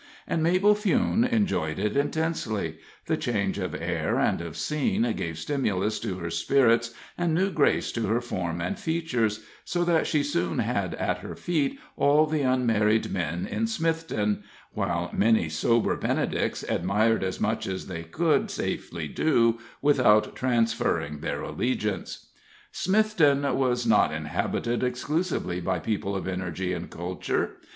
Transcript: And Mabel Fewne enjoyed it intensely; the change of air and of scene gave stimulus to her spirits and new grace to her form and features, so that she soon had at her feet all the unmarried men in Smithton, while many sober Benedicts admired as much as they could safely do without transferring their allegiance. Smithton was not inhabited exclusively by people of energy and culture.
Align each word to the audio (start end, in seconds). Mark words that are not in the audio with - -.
And 0.25 0.41
Mabel 0.41 0.73
Fewne 0.73 1.23
enjoyed 1.25 1.77
it 1.77 1.95
intensely; 1.95 2.79
the 3.05 3.17
change 3.17 3.59
of 3.59 3.75
air 3.79 4.17
and 4.17 4.41
of 4.41 4.57
scene 4.57 5.03
gave 5.15 5.37
stimulus 5.37 5.99
to 5.99 6.17
her 6.17 6.31
spirits 6.31 6.91
and 7.19 7.35
new 7.35 7.51
grace 7.51 7.91
to 7.91 8.07
her 8.07 8.19
form 8.19 8.61
and 8.61 8.79
features, 8.79 9.45
so 9.63 9.83
that 9.83 10.07
she 10.07 10.23
soon 10.23 10.57
had 10.57 10.95
at 10.95 11.19
her 11.19 11.35
feet 11.35 11.79
all 11.97 12.25
the 12.25 12.41
unmarried 12.41 13.11
men 13.11 13.45
in 13.45 13.67
Smithton, 13.67 14.41
while 14.73 15.11
many 15.13 15.49
sober 15.49 15.95
Benedicts 15.95 16.63
admired 16.67 17.23
as 17.23 17.39
much 17.39 17.67
as 17.67 17.85
they 17.85 18.01
could 18.01 18.49
safely 18.49 19.07
do 19.07 19.59
without 19.83 20.35
transferring 20.35 21.19
their 21.19 21.41
allegiance. 21.43 22.31
Smithton 22.73 23.43
was 23.53 23.85
not 23.85 24.11
inhabited 24.11 24.81
exclusively 24.81 25.59
by 25.61 25.77
people 25.77 26.15
of 26.15 26.27
energy 26.27 26.73
and 26.73 26.89
culture. 26.89 27.57